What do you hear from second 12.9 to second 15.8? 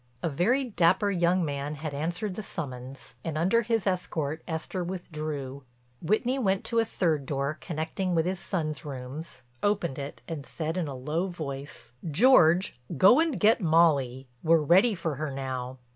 go and get Molly. We're ready for her now."